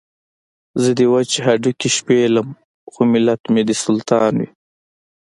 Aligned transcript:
زه 0.81 0.89
دې 0.97 1.05
وچ 1.13 1.31
هډوکي 1.45 1.89
شپېلم 1.97 2.47
خو 2.91 3.01
ملت 3.13 3.41
مې 3.53 3.61
دې 3.67 3.75
سلطان 3.83 4.33
وي. 4.41 4.49